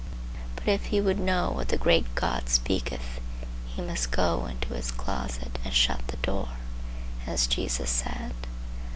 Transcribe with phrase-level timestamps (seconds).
[0.55, 3.19] But if he would know what the great God speaketh,
[3.67, 6.57] he must 'go into his closet and shut the door,'
[7.27, 8.33] as Jesus said.